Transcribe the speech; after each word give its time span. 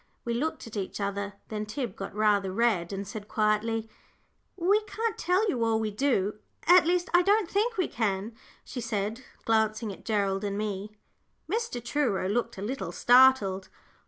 We 0.25 0.33
looked 0.33 0.65
at 0.65 0.75
each 0.75 0.99
other. 0.99 1.33
Then 1.49 1.67
Tib 1.67 1.95
got 1.95 2.15
rather 2.15 2.51
red, 2.51 2.91
and 2.91 3.07
said, 3.07 3.27
quietly, 3.27 3.87
"We 4.57 4.81
can't 4.87 5.15
tell 5.15 5.47
you 5.47 5.63
all 5.63 5.79
we 5.79 5.91
do, 5.91 6.39
at 6.65 6.87
least, 6.87 7.07
I 7.13 7.21
don't 7.21 7.47
think 7.47 7.77
we 7.77 7.87
can," 7.87 8.33
she 8.65 8.81
said, 8.81 9.23
glancing 9.45 9.93
at 9.93 10.03
Gerald 10.03 10.43
and 10.43 10.57
me. 10.57 10.97
Mr. 11.47 11.85
Truro 11.85 12.27
looked 12.27 12.57
a 12.57 12.63
little 12.63 12.91
startled. 12.91 13.69